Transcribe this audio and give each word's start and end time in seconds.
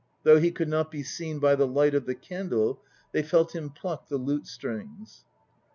Though 0.23 0.39
he 0.39 0.49
could 0.49 0.67
not 0.67 0.89
be 0.89 1.03
seen 1.03 1.37
by 1.37 1.53
the 1.53 1.67
light 1.67 1.93
of 1.93 2.07
the 2.07 2.15
candle, 2.15 2.81
they 3.11 3.21
felt 3.21 3.55
him 3.55 3.69
pluck 3.69 4.07
the 4.07 4.17
lute 4.17 4.47
strings. 4.47 5.25